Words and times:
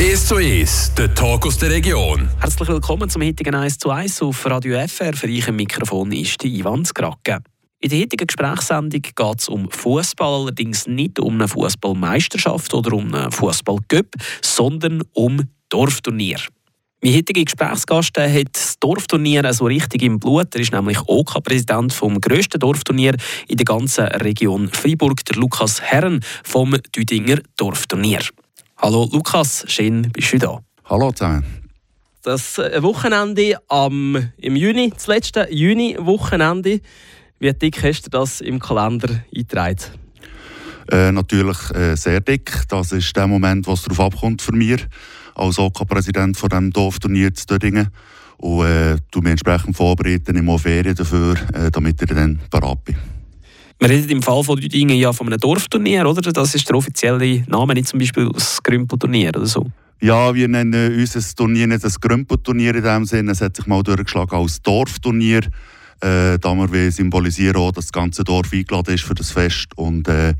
1 0.00 0.28
zu 0.28 0.36
1, 0.36 0.94
der 0.96 1.14
Talk 1.14 1.46
aus 1.46 1.58
der 1.58 1.68
Region. 1.68 2.30
Herzlich 2.40 2.70
willkommen 2.70 3.10
zum 3.10 3.20
heutigen 3.20 3.54
1 3.54 3.76
zu 3.76 3.90
1 3.90 4.22
auf 4.22 4.46
Radio 4.46 4.78
FR. 4.88 5.12
Für 5.12 5.26
euch 5.26 5.46
im 5.46 5.56
Mikrofon 5.56 6.10
ist 6.12 6.42
die 6.42 6.58
Ivan 6.58 6.86
Skrake. 6.86 7.40
In 7.80 7.90
der 7.90 7.98
heutigen 8.00 8.26
Gesprächssendung 8.26 9.02
geht 9.02 9.38
es 9.38 9.48
um 9.50 9.70
Fußball, 9.70 10.40
allerdings 10.40 10.86
nicht 10.86 11.18
um 11.18 11.34
eine 11.34 11.48
Fußballmeisterschaft 11.48 12.72
oder 12.72 12.94
um 12.94 13.14
einen 13.14 13.30
Fußballcup, 13.30 14.06
sondern 14.40 15.02
um 15.12 15.42
Dorfturnier. 15.68 16.38
Mein 17.02 17.16
heutiger 17.16 17.44
Gesprächsgast 17.44 18.16
hat 18.16 18.48
das 18.54 18.78
Dorfturnier 18.78 19.52
so 19.52 19.66
richtig 19.66 20.00
im 20.02 20.18
Blut. 20.18 20.54
Er 20.54 20.62
ist 20.62 20.72
nämlich 20.72 20.98
OK-Präsident 21.08 21.92
vom 21.92 22.18
grössten 22.22 22.58
Dorfturnier 22.58 23.16
in 23.48 23.56
der 23.58 23.66
ganzen 23.66 24.06
Region 24.06 24.70
Freiburg, 24.72 25.22
der 25.26 25.36
Lukas 25.36 25.82
Herren 25.82 26.24
vom 26.42 26.74
Düdinger 26.96 27.40
Dorfturnier. 27.58 28.20
Hallo 28.82 29.06
Lukas, 29.12 29.64
schön 29.68 30.10
bist 30.10 30.32
du 30.32 30.38
da. 30.38 30.58
Hallo 30.86 31.12
zusammen. 31.12 31.44
Das 32.22 32.56
äh, 32.56 32.82
Wochenende 32.82 33.58
am, 33.68 34.16
im 34.38 34.56
Juni, 34.56 34.88
das 34.88 35.06
letzte 35.06 35.46
Juni-Wochenende, 35.50 36.80
wie 37.38 37.52
dick 37.52 37.82
hast 37.82 38.06
du 38.06 38.10
das 38.10 38.40
im 38.40 38.58
Kalender 38.58 39.20
eingetragen? 39.36 39.84
Äh, 40.90 41.12
natürlich 41.12 41.58
äh, 41.74 41.94
sehr 41.94 42.22
dick. 42.22 42.62
Das 42.70 42.92
ist 42.92 43.14
der 43.14 43.26
Moment, 43.26 43.66
was 43.66 43.82
darauf 43.82 44.00
abkommt 44.00 44.40
für 44.40 44.52
mich 44.52 44.86
als 45.34 45.58
OK-Präsident 45.58 46.38
von 46.38 46.48
dem 46.48 46.72
Dorfturnier 46.72 47.34
zu 47.34 47.46
Dödingen. 47.46 47.88
Und 48.38 48.64
äh, 48.64 48.96
du 49.10 49.20
mich 49.20 49.32
entsprechend 49.32 49.76
vorbereiten 49.76 50.36
im 50.36 50.58
Ferien 50.58 50.94
dafür, 50.94 51.34
äh, 51.52 51.70
damit 51.70 52.00
ich 52.00 52.08
dann 52.08 52.40
parat 52.50 52.82
bin. 52.84 52.96
Wir 53.80 53.88
reden 53.88 54.10
im 54.10 54.22
Fall 54.22 54.44
von 54.44 54.60
Düdingen 54.60 54.98
ja 54.98 55.10
von 55.10 55.26
einem 55.26 55.40
Dorfturnier, 55.40 56.06
oder? 56.06 56.20
Das 56.20 56.54
ist 56.54 56.68
der 56.68 56.76
offizielle 56.76 57.42
Name, 57.46 57.72
nicht 57.72 57.88
zum 57.88 57.98
Beispiel 57.98 58.28
das 58.28 58.62
Grümpelturnier 58.62 59.30
oder 59.30 59.46
so. 59.46 59.66
Ja, 60.02 60.34
wir 60.34 60.48
nennen 60.48 60.98
unser 60.98 61.20
Turnier 61.34 61.66
nicht 61.66 61.82
das 61.82 61.98
Grümpelturnier 61.98 62.74
in 62.74 62.82
dem 62.82 63.04
Sinne. 63.06 63.32
Es 63.32 63.40
hat 63.40 63.56
sich 63.56 63.66
mal 63.66 63.82
durchgeschlagen 63.82 64.38
als 64.38 64.60
Dorfturnier. 64.60 65.44
Äh, 66.02 66.38
da 66.38 66.72
wir 66.72 66.92
symbolisieren 66.92 67.56
auch, 67.56 67.72
dass 67.72 67.86
das 67.86 67.92
ganze 67.92 68.22
Dorf 68.22 68.52
eingeladen 68.52 68.94
ist 68.94 69.04
für 69.04 69.14
das 69.14 69.30
Fest. 69.30 69.68
Und 69.76 70.08
äh, 70.08 70.34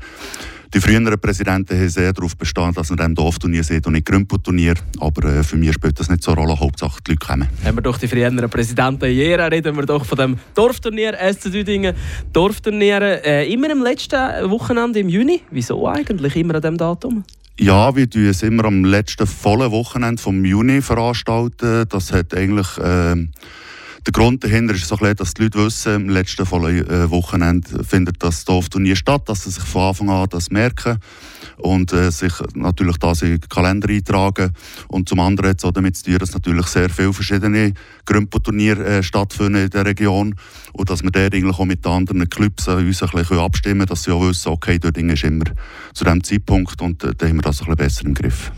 die 0.73 0.79
früheren 0.79 1.19
Präsidenten 1.19 1.77
haben 1.77 1.89
sehr 1.89 2.13
darauf 2.13 2.37
bestanden, 2.37 2.75
dass 2.75 2.89
man 2.89 2.97
dem 2.97 3.15
Dorfturnier 3.15 3.63
sieht 3.63 3.85
und 3.87 3.93
nicht 3.93 4.05
Grümpelturnier. 4.05 4.75
Aber 4.99 5.27
äh, 5.27 5.43
für 5.43 5.57
mich 5.57 5.73
spielt 5.73 5.99
das 5.99 6.09
nicht 6.09 6.23
so 6.23 6.31
eine 6.31 6.41
Rolle. 6.41 6.59
Hauptsache 6.59 7.01
die 7.05 7.11
Leute 7.11 7.25
kommen. 7.25 7.47
Haben 7.65 7.77
wir 7.77 7.81
doch 7.81 7.97
die 7.97 8.07
früheren 8.07 8.37
Präsidenten 8.49 9.11
Jera, 9.11 9.47
reden 9.47 9.75
wir 9.75 9.85
doch 9.85 10.05
von 10.05 10.17
dem 10.17 10.39
Dorfturnier 10.55 11.17
SC 11.33 11.51
Düdingen. 11.51 11.95
Dorfturnier 12.31 13.01
äh, 13.25 13.51
immer 13.51 13.71
am 13.71 13.83
letzten 13.83 14.49
Wochenende 14.49 14.99
im 14.99 15.09
Juni. 15.09 15.41
Wieso 15.51 15.87
eigentlich 15.87 16.35
immer 16.35 16.55
an 16.55 16.61
diesem 16.61 16.77
Datum? 16.77 17.23
Ja, 17.59 17.95
wir 17.95 18.09
tun 18.09 18.25
es 18.25 18.41
immer 18.41 18.65
am 18.65 18.85
letzten 18.85 19.27
vollen 19.27 19.71
Wochenende 19.71 20.21
vom 20.21 20.43
Juni 20.45 20.81
veranstalten. 20.81 21.85
Das 21.89 22.11
hat 22.11 22.33
eigentlich 22.33 22.77
äh, 22.77 23.15
der 24.05 24.13
Grund 24.13 24.43
dahinter 24.43 24.73
ist 24.73 24.87
so 24.87 24.97
ein 24.97 25.15
dass 25.15 25.35
die 25.35 25.43
Leute 25.43 25.63
wissen, 25.63 25.93
im 25.93 26.09
letzten 26.09 26.41
äh, 26.43 27.09
Wochenende 27.11 27.83
findet 27.83 28.23
das 28.23 28.45
Dorfturnier 28.45 28.95
statt, 28.95 29.29
dass 29.29 29.43
sie 29.43 29.51
sich 29.51 29.63
von 29.63 29.89
Anfang 29.89 30.09
an 30.09 30.27
das 30.29 30.49
merken 30.49 30.97
und 31.57 31.93
äh, 31.93 32.09
sich 32.09 32.33
natürlich 32.55 32.97
das 32.97 33.21
in 33.21 33.39
den 33.39 33.41
Kalender 33.41 33.89
eintragen. 33.89 34.53
Und 34.87 35.07
zum 35.07 35.19
anderen 35.19 35.51
hat 35.51 35.59
es 35.59 35.65
auch 35.65 35.71
damit 35.71 35.97
zu 35.97 36.05
tun, 36.05 36.17
dass 36.17 36.33
natürlich 36.33 36.65
sehr 36.65 36.89
viele 36.89 37.13
verschiedene 37.13 37.73
Grümpo-Turniere 38.05 38.85
äh, 38.85 39.03
stattfinden 39.03 39.65
in 39.65 39.69
der 39.69 39.85
Region 39.85 40.33
und 40.73 40.89
dass 40.89 41.03
wir 41.03 41.11
dort 41.11 41.35
eigentlich 41.35 41.59
auch 41.59 41.65
mit 41.65 41.85
den 41.85 41.91
anderen 41.91 42.27
Clubs 42.27 42.67
äh, 42.67 42.71
uns 42.71 43.03
ein 43.03 43.09
bisschen 43.11 43.37
abstimmen 43.37 43.79
können, 43.79 43.89
dass 43.89 44.03
sie 44.03 44.11
auch 44.11 44.27
wissen, 44.27 44.49
okay, 44.49 44.79
dort 44.79 44.97
ist 44.97 45.23
immer 45.23 45.45
zu 45.93 46.03
diesem 46.03 46.23
Zeitpunkt 46.23 46.81
und 46.81 47.03
äh, 47.03 47.13
dann 47.15 47.29
haben 47.29 47.37
wir 47.37 47.41
das 47.43 47.61
ein 47.61 47.65
bisschen 47.65 47.75
besser 47.75 48.05
im 48.05 48.13
Griff. 48.15 48.51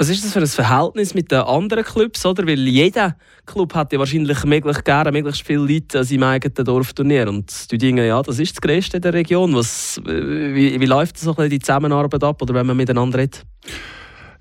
Was 0.00 0.08
ist 0.08 0.24
das 0.24 0.32
für 0.32 0.40
ein 0.40 0.46
Verhältnis 0.46 1.12
mit 1.12 1.30
den 1.30 1.40
anderen 1.40 1.84
Clubs? 1.84 2.24
Oder? 2.24 2.46
Weil 2.46 2.66
jeder 2.66 3.18
Club 3.44 3.74
hat 3.74 3.92
ja 3.92 3.98
wahrscheinlich 3.98 4.42
möglichst 4.44 4.82
gerne 4.82 5.12
möglichst 5.12 5.46
viele 5.46 5.58
Leute 5.58 5.98
an 5.98 6.04
seinem 6.06 6.22
eigenen 6.22 6.64
Dorfturnier. 6.64 7.28
Und 7.28 7.70
die 7.70 7.76
Dinge, 7.76 8.06
ja, 8.06 8.22
das 8.22 8.38
ist 8.38 8.52
das 8.52 8.62
Größte 8.62 8.96
in 8.96 9.02
der 9.02 9.12
Region. 9.12 9.54
Was, 9.54 10.00
wie, 10.02 10.80
wie 10.80 10.86
läuft 10.86 11.18
so 11.18 11.34
die 11.34 11.58
Zusammenarbeit 11.58 12.24
ab, 12.24 12.40
oder 12.40 12.54
wenn 12.54 12.66
man 12.66 12.78
miteinander 12.78 13.18
redet? 13.18 13.44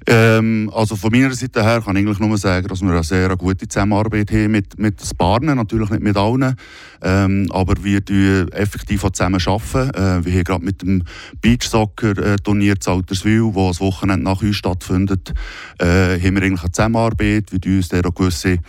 Ähm, 0.08 0.72
also 0.74 0.96
von 0.96 1.12
meiner 1.12 1.34
Seite 1.34 1.64
her 1.64 1.82
kann 1.82 1.96
ich 1.96 2.06
eigentlich 2.06 2.20
nur 2.20 2.38
sagen, 2.38 2.68
dass 2.68 2.82
wir 2.82 2.92
eine 2.92 3.04
sehr 3.04 3.36
gute 3.36 3.68
Zusammenarbeit 3.68 4.32
haben 4.32 4.52
mit, 4.52 4.80
mit 4.80 5.00
den 5.02 5.18
Partnern, 5.18 5.58
natürlich 5.58 5.90
nicht 5.90 6.02
mit 6.02 6.16
allen, 6.16 6.56
ähm, 7.02 7.48
aber 7.52 7.76
wir 7.84 7.98
arbeiten 7.98 8.52
effektiv 8.54 9.04
auch 9.04 9.12
zusammen. 9.12 9.40
Arbeiten. 9.40 9.90
Äh, 9.90 10.26
wir 10.26 10.34
haben 10.34 10.44
gerade 10.44 10.66
mit 10.66 10.82
dem 10.82 11.04
Beachsoccer-Turnier 11.42 12.74
äh, 12.74 12.80
zu 12.80 12.92
Alterswil, 12.92 13.52
das 13.54 13.82
am 13.82 13.88
Wochenende 13.88 14.24
nach 14.24 14.42
uns 14.42 14.56
stattfindet, 14.56 15.34
äh, 15.80 16.20
haben 16.20 16.36
wir 16.36 16.44
eigentlich 16.44 16.62
eine 16.62 16.72
Zusammenarbeit, 16.72 17.52
wir 17.52 17.76
uns 17.76 17.90
da 17.90 18.00
auch 18.00 18.14
gewisse 18.14 18.60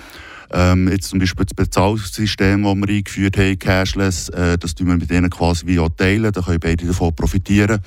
ähm, 0.53 0.89
jetzt 0.89 1.09
zum 1.09 1.19
Beispiel 1.19 1.45
das 1.45 1.55
Bezahlsystem, 1.55 2.63
das 2.63 2.77
wir 2.77 2.89
eingeführt 2.89 3.37
haben, 3.37 3.59
Cashless, 3.59 4.29
äh, 4.31 4.59
das 4.59 4.75
tun 4.75 4.89
wir 4.89 4.97
mit 4.97 5.11
denen 5.11 5.31
quasi 5.31 5.67
wie 5.67 5.79
auch 5.79 5.89
teilen, 5.91 6.33
da 6.33 6.43
können 6.43 6.61
beide 6.61 6.87
davon 6.87 7.15
profitieren. 7.15 7.81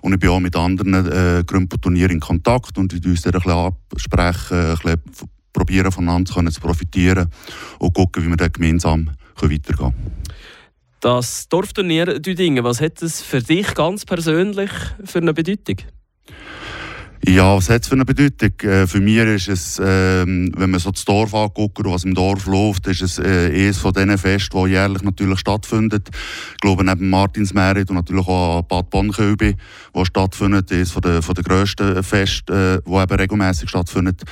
Und 0.00 0.12
ich 0.12 0.18
bin 0.18 0.30
auch 0.30 0.40
mit 0.40 0.56
anderen 0.56 0.94
äh, 0.94 1.44
Grümpelturnieren 1.46 2.12
in 2.12 2.20
Kontakt 2.20 2.78
und 2.78 2.92
wir 2.92 3.10
uns 3.10 3.22
dann 3.22 3.34
ein 3.34 3.40
bisschen 3.40 3.72
absprechen, 3.92 4.58
ein 4.58 4.76
bisschen 4.76 5.30
probieren 5.52 5.90
voneinander 5.90 6.30
zu 6.52 6.60
profitieren 6.60 7.28
und 7.78 7.94
gucken, 7.94 8.24
wie 8.24 8.28
wir 8.28 8.36
dann 8.36 8.52
gemeinsam 8.52 9.10
weitergehen 9.40 9.76
können. 9.76 9.94
Das 11.00 11.48
Dorfturnier 11.48 12.18
Düdingen, 12.18 12.64
was 12.64 12.80
hat 12.80 13.02
es 13.02 13.22
für 13.22 13.40
dich 13.40 13.74
ganz 13.74 14.04
persönlich 14.04 14.70
für 15.04 15.18
eine 15.18 15.34
Bedeutung? 15.34 15.76
Ja, 17.24 17.56
was 17.56 17.70
hat 17.70 17.82
es 17.82 17.88
für 17.88 17.94
eine 17.94 18.04
Bedeutung? 18.04 18.52
Äh, 18.60 18.86
für 18.86 19.00
mich 19.00 19.16
ist 19.16 19.48
es, 19.48 19.78
äh, 19.78 20.24
wenn 20.26 20.70
man 20.70 20.78
so 20.78 20.90
das 20.90 21.04
Dorf 21.04 21.34
anguckt 21.34 21.78
und 21.78 21.90
was 21.90 22.04
im 22.04 22.14
Dorf 22.14 22.46
läuft, 22.46 22.86
ist 22.88 23.00
es 23.00 23.18
äh, 23.18 23.50
eines 23.52 23.78
von 23.78 23.92
diesen 23.92 24.18
Festen, 24.18 24.64
die 24.64 24.70
jährlich 24.72 25.02
natürlich 25.02 25.40
stattfindet. 25.40 26.10
Ich 26.52 26.60
glaube, 26.60 26.84
neben 26.84 27.08
Martinsmerit 27.08 27.88
und 27.88 27.96
natürlich 27.96 28.28
auch 28.28 28.62
Bad 28.62 28.90
Bonnkölbi, 28.90 29.56
wo 29.94 30.04
stattfindet, 30.04 30.70
ist 30.70 30.92
von 30.92 31.02
der, 31.02 31.20
der 31.20 31.42
grössten 31.42 32.02
Fest, 32.02 32.50
äh, 32.50 32.80
wo 32.84 33.00
eben 33.00 33.16
regelmäßig 33.16 33.70
stattfindet. 33.70 34.22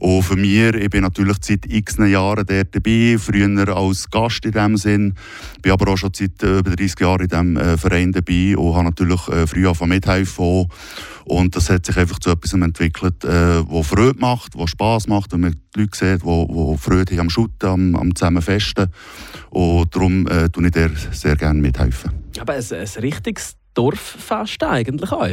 Und 0.00 0.22
für 0.22 0.36
mich, 0.36 0.74
ich 0.74 0.90
bin 0.90 1.02
natürlich 1.02 1.36
seit 1.40 1.64
x 1.66 1.96
Jahren 1.98 2.44
dort 2.44 2.74
dabei, 2.74 3.16
früher 3.18 3.76
als 3.76 4.10
Gast 4.10 4.44
in 4.44 4.52
dem 4.52 4.76
Sinn, 4.76 5.14
bin 5.62 5.72
aber 5.72 5.92
auch 5.92 5.96
schon 5.96 6.12
seit 6.12 6.42
äh, 6.42 6.58
über 6.58 6.74
30 6.74 7.00
Jahren 7.00 7.22
in 7.22 7.28
diesem 7.28 7.56
äh, 7.56 7.78
Verein 7.78 8.12
dabei 8.12 8.56
und 8.56 8.74
habe 8.74 8.84
natürlich 8.86 9.20
früh 9.20 9.66
angefangen 9.66 9.90
mithelfen. 9.90 10.66
Und 11.24 11.56
das 11.56 11.70
hat 11.70 11.86
sich 11.86 11.96
einfach 11.96 12.18
zu 12.18 12.30
etwas 12.30 12.52
entwickelt, 12.52 13.24
äh, 13.24 13.68
wo 13.68 13.82
Freude 13.82 14.18
macht, 14.18 14.54
wo 14.54 14.66
Spaß 14.66 15.08
macht, 15.08 15.32
wenn 15.32 15.40
man 15.40 15.56
die 15.74 15.80
Leute 15.80 15.96
sieht, 15.96 16.24
wo, 16.24 16.46
wo 16.48 16.76
Freude 16.76 17.12
haben 17.12 17.20
am 17.20 17.30
Schutten, 17.30 17.68
am, 17.68 17.96
am 17.96 18.14
Zusammenfesten. 18.14 18.88
Und 19.50 19.94
darum 19.94 20.26
äh, 20.26 20.48
tue 20.48 20.66
ich 20.66 20.72
dir 20.72 20.90
sehr 21.12 21.36
gerne 21.36 21.60
mithelfen. 21.60 22.10
Aber 22.40 22.54
ein, 22.54 22.64
ein 22.70 23.02
richtiges 23.02 23.56
Dorffest 23.74 24.62
eigentlich 24.62 25.12
auch? 25.12 25.28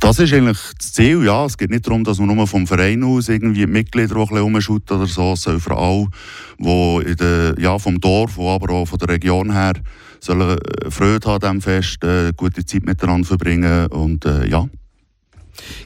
Das 0.00 0.18
ist 0.18 0.32
eigentlich 0.32 0.58
das 0.78 0.92
Ziel, 0.92 1.24
ja. 1.24 1.44
Es 1.44 1.56
geht 1.56 1.70
nicht 1.70 1.86
darum, 1.86 2.04
dass 2.04 2.18
man 2.18 2.34
nur 2.34 2.46
vom 2.46 2.66
Verein 2.66 3.02
aus 3.02 3.28
irgendwie 3.28 3.66
Mitglieder 3.66 4.16
auch 4.16 4.30
ein 4.30 4.52
bisschen 4.52 4.82
oder 4.90 5.06
so, 5.06 5.34
sondern 5.34 5.60
vor 5.60 5.78
allem, 5.78 6.10
die 6.58 7.10
in 7.10 7.16
der, 7.16 7.54
ja, 7.58 7.78
vom 7.78 8.00
Dorf, 8.00 8.36
wo 8.36 8.50
aber 8.50 8.72
auch 8.74 8.86
von 8.86 8.98
der 8.98 9.08
Region 9.08 9.52
her 9.52 9.74
sollen 10.20 10.58
äh, 10.58 10.90
Freude 10.90 11.26
haben 11.28 11.34
an 11.34 11.40
diesem 11.40 11.60
Fest, 11.62 12.04
äh, 12.04 12.32
gute 12.36 12.64
Zeit 12.64 12.84
miteinander 12.84 13.26
verbringen 13.26 13.86
und 13.88 14.24
äh, 14.24 14.46
ja. 14.46 14.66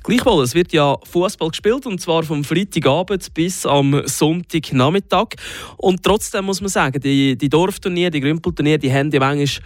Gleichwohl, 0.03 0.45
es 0.45 0.55
wird 0.55 0.73
ja 0.73 0.97
Fußball 1.05 1.51
gespielt 1.51 1.87
und 1.87 2.01
zwar 2.01 2.23
vom 2.23 2.45
Freitagabend 2.45 3.33
bis 3.35 3.67
am 3.67 4.03
Sonntagnachmittag. 4.05 5.29
Und 5.77 6.03
trotzdem 6.03 6.47
muss 6.47 6.61
man 6.61 6.69
sagen, 6.69 7.01
die, 7.01 7.37
die 7.37 7.49
Dorfturniere, 7.49 8.11
die 8.11 8.21
Grümpelturniere, 8.21 8.79
die 8.79 8.93
haben 8.93 9.11
ja 9.11 9.21
manchmal 9.21 9.65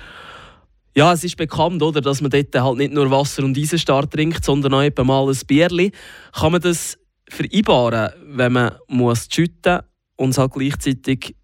ja, 0.94 1.12
es 1.12 1.24
ist 1.24 1.36
bekannt, 1.36 1.82
oder, 1.82 2.00
dass 2.00 2.20
man 2.20 2.30
dort 2.30 2.54
halt 2.54 2.76
nicht 2.76 2.92
nur 2.92 3.10
Wasser 3.10 3.44
und 3.44 3.56
Eisenstahl 3.56 4.06
trinkt, 4.06 4.44
sondern 4.44 4.74
auch 4.74 4.82
etwa 4.82 5.04
mal 5.04 5.26
ein 5.26 5.38
Bierli. 5.46 5.90
Kann 6.32 6.52
man 6.52 6.60
das 6.60 6.98
vereinbaren, 7.30 8.12
wenn 8.26 8.52
man 8.52 8.75
muss 8.88 9.26
schütten 9.32 9.81
und 10.16 10.37
halt 10.37 10.52
gleichzeitig 10.52 11.34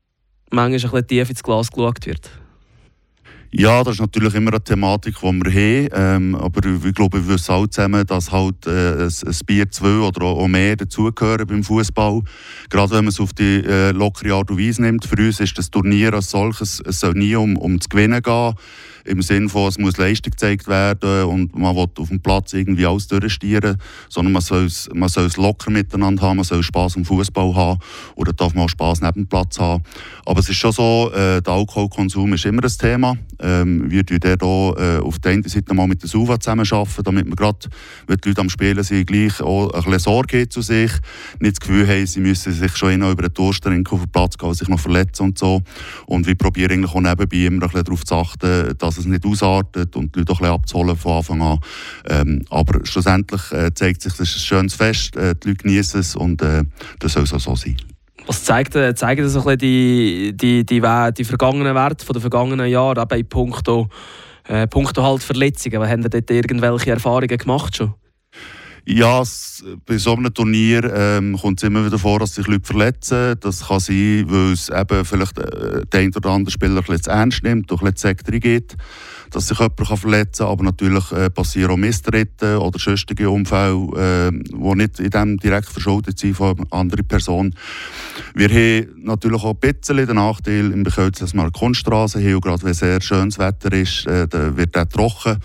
manchmal 0.50 0.66
ein 0.66 0.72
bisschen 0.72 1.06
tief 1.06 1.30
ins 1.30 1.42
Glas 1.42 1.70
geschaut 1.70 2.06
wird? 2.06 2.30
Ja, 3.50 3.82
das 3.82 3.94
ist 3.94 4.00
natürlich 4.00 4.34
immer 4.34 4.50
eine 4.50 4.62
Thematik, 4.62 5.14
die 5.22 5.22
wir 5.22 5.88
haben. 5.88 5.88
Ähm, 5.94 6.34
aber 6.34 6.60
ich 6.68 6.94
glaube, 6.94 7.16
wir 7.16 7.34
wissen 7.34 7.52
alle 7.52 7.70
zusammen, 7.70 8.06
dass 8.06 8.30
halt 8.30 8.66
äh, 8.66 9.04
ein, 9.04 9.08
ein 9.08 9.36
Bier 9.46 9.70
zwei 9.70 10.06
oder 10.06 10.26
auch 10.26 10.46
mehr 10.48 10.76
dazugehören 10.76 11.46
beim 11.46 11.64
Fußball. 11.64 12.20
Gerade 12.68 12.90
wenn 12.90 13.04
man 13.04 13.08
es 13.08 13.18
auf 13.18 13.32
die 13.32 13.64
äh, 13.64 13.92
lockere 13.92 14.34
Art 14.34 14.50
und 14.50 14.58
Weise 14.58 14.82
nimmt. 14.82 15.06
Für 15.06 15.16
uns 15.16 15.40
ist 15.40 15.56
das 15.56 15.70
Turnier 15.70 16.12
als 16.12 16.30
solches, 16.30 16.82
es 16.84 17.00
soll 17.00 17.14
nie 17.14 17.34
um, 17.36 17.56
um 17.56 17.80
zu 17.80 17.88
gewinnen 17.88 18.20
gehen. 18.20 18.54
im 19.08 19.22
Sinne 19.22 19.48
von, 19.48 19.68
es 19.68 19.78
muss 19.78 19.96
Leistung 19.96 20.32
gezeigt 20.32 20.68
werden 20.68 21.24
und 21.24 21.56
man 21.56 21.74
will 21.74 21.86
auf 21.98 22.08
dem 22.08 22.20
Platz 22.20 22.52
irgendwie 22.52 22.86
alles 22.86 23.08
durchstieren, 23.08 23.78
sondern 24.08 24.32
man 24.32 24.42
soll 24.42 24.66
es, 24.66 25.36
locker 25.36 25.70
miteinander 25.70 26.22
haben, 26.22 26.36
man 26.36 26.44
soll 26.44 26.62
Spaß 26.62 26.96
am 26.96 27.04
Fußball 27.04 27.54
haben 27.54 27.80
oder 28.14 28.32
darf 28.32 28.54
man 28.54 28.64
auch 28.64 28.68
Spaß 28.68 29.00
neben 29.00 29.22
dem 29.22 29.26
Platz 29.26 29.58
haben. 29.58 29.82
Aber 30.26 30.40
es 30.40 30.48
ist 30.48 30.56
schon 30.56 30.72
so, 30.72 31.10
äh, 31.14 31.40
der 31.40 31.52
Alkoholkonsum 31.52 32.34
ist 32.34 32.44
immer 32.44 32.62
ein 32.62 32.70
Thema. 32.78 33.16
Ähm, 33.40 33.90
wir 33.90 34.04
tun 34.04 34.18
hier 34.22 34.36
äh, 34.42 34.98
auf 34.98 35.18
der 35.18 35.32
einen 35.32 35.42
Seite 35.44 35.74
mal 35.74 35.86
mit 35.86 36.02
der 36.02 36.08
SUVA 36.08 36.40
zusammenarbeiten, 36.40 37.02
damit 37.04 37.26
wir 37.26 37.36
gerade, 37.36 37.68
wenn 38.06 38.16
die 38.16 38.28
Leute 38.28 38.40
am 38.40 38.50
Spielen 38.50 38.82
sind, 38.82 39.06
gleich 39.06 39.40
auch 39.40 39.72
ein 39.72 39.82
bisschen 39.82 39.98
Sorge 39.98 40.48
zu 40.48 40.62
sich, 40.62 40.92
nicht 41.40 41.56
das 41.56 41.60
Gefühl 41.60 41.86
haben, 41.86 42.06
sie 42.06 42.20
müssen 42.20 42.52
sich 42.52 42.76
schon 42.76 42.94
über 42.94 43.22
den 43.22 43.34
Durst 43.34 43.66
auf 43.66 43.72
den 43.72 43.84
Platz 43.84 44.38
gehen, 44.38 44.54
sich 44.54 44.68
noch 44.68 44.80
verletzen 44.80 45.24
und 45.24 45.38
so. 45.38 45.62
Und 46.06 46.26
wir 46.26 46.34
probieren 46.34 46.72
eigentlich 46.72 46.94
auch 46.94 47.00
nebenbei 47.00 47.36
immer 47.36 47.56
ein 47.56 47.68
bisschen 47.68 47.84
darauf 47.84 48.04
zu 48.04 48.14
achten, 48.14 48.74
dass 48.78 48.98
es 48.98 49.06
nicht 49.06 49.24
ausartet 49.24 49.94
und 49.96 50.14
die 50.14 50.20
Leute 50.20 50.32
auch 50.32 50.40
ein 50.40 50.42
bisschen 50.42 50.54
abzuholen 50.54 50.96
von 50.96 51.12
Anfang 51.12 51.42
an. 51.42 51.58
Ähm, 52.08 52.44
aber 52.50 52.84
schlussendlich 52.84 53.52
äh, 53.52 53.72
zeigt 53.74 54.02
sich, 54.02 54.14
das 54.14 54.28
ist 54.28 54.36
ein 54.36 54.40
schönes 54.40 54.74
Fest, 54.74 55.16
äh, 55.16 55.34
die 55.34 55.48
Leute 55.48 55.62
genießen 55.64 56.00
es 56.00 56.16
und 56.16 56.42
äh, 56.42 56.64
das 56.98 57.12
soll 57.12 57.26
so 57.26 57.54
sein. 57.54 57.76
Was 58.28 58.44
zeigt, 58.44 58.76
äh, 58.76 58.94
zeigen 58.94 59.22
das 59.22 59.46
ein 59.46 59.56
die, 59.56 60.34
die, 60.36 60.66
die, 60.66 60.82
die 61.16 61.24
vergangenen 61.24 61.74
Werte 61.74 62.04
von 62.04 62.12
den 62.12 62.20
vergangenen 62.20 62.66
Jahren, 62.66 62.98
auch 62.98 63.06
bei 63.06 63.22
puncto, 63.22 63.88
äh, 64.46 64.66
puncto 64.66 65.02
halt 65.02 65.22
Verletzungen? 65.22 65.88
Haben 65.88 66.02
Sie 66.02 66.10
dort 66.10 66.30
irgendwelche 66.30 66.90
Erfahrungen 66.90 67.38
gemacht 67.38 67.76
schon? 67.76 67.94
Ja, 68.84 69.22
bei 69.86 69.98
so 69.98 70.14
einem 70.14 70.32
Turnier 70.32 70.84
ähm, 70.94 71.36
kommt 71.36 71.62
es 71.62 71.66
immer 71.66 71.84
wieder 71.84 71.98
vor, 71.98 72.20
dass 72.20 72.34
sich 72.34 72.46
Leute 72.46 72.66
verletzen. 72.66 73.36
Das 73.40 73.66
kann 73.66 73.80
sein, 73.80 74.24
weil 74.28 74.52
es 74.52 74.70
eben 74.70 75.04
vielleicht 75.04 75.38
äh, 75.38 75.84
der 75.92 76.00
ein 76.00 76.14
oder 76.14 76.30
andere 76.30 76.50
Spieler 76.50 76.78
ein 76.78 76.84
bisschen 76.84 77.12
ernst 77.12 77.42
nimmt, 77.42 77.70
durch 77.70 77.82
ein 77.82 77.92
bisschen 77.92 78.16
geht, 78.40 78.76
dass 79.30 79.48
sich 79.48 79.58
jemand 79.58 79.76
kann 79.76 79.96
verletzen 79.96 80.44
kann. 80.44 80.52
Aber 80.52 80.64
natürlich 80.64 81.12
äh, 81.12 81.28
passieren 81.28 81.72
auch 81.72 81.76
Misstritte 81.76 82.60
oder 82.60 82.78
sonstige 82.78 83.28
Unfälle, 83.28 84.30
äh, 84.30 84.30
die 84.32 84.76
nicht 84.76 85.00
in 85.00 85.10
dem 85.10 85.36
direkt 85.38 85.68
verschuldet 85.68 86.18
sind 86.18 86.34
von 86.34 86.56
einer 86.58 86.72
anderen 86.72 87.06
Person. 87.06 87.54
Wir 88.34 88.48
haben 88.48 89.02
natürlich 89.02 89.42
auch 89.42 89.54
ein 89.60 89.72
bisschen 89.72 90.06
den 90.06 90.16
Nachteil 90.16 90.72
im 90.72 90.82
Bekölz, 90.82 91.18
dass 91.18 91.34
wir 91.34 91.42
eine 91.42 91.50
Kunststraße 91.50 92.20
haben. 92.20 92.40
Gerade 92.40 92.62
wenn 92.62 92.74
sehr 92.74 93.00
schönes 93.02 93.38
Wetter 93.38 93.72
ist, 93.72 94.06
äh, 94.06 94.56
wird 94.56 94.74
der 94.74 94.88
trocken. 94.88 95.38